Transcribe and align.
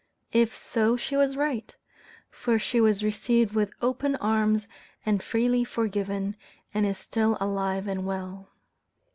If 0.31 0.57
so, 0.57 0.97
she 0.97 1.15
was 1.15 1.37
right; 1.37 1.77
for 2.31 2.57
she 2.57 2.81
was 2.81 3.03
received 3.03 3.53
with 3.53 3.71
open 3.83 4.15
arms, 4.15 4.67
and 5.05 5.21
freely 5.21 5.63
forgiven, 5.63 6.37
and 6.73 6.87
is 6.87 6.97
still 6.97 7.37
alive 7.39 7.87
and 7.87 8.03
well. 8.03 8.49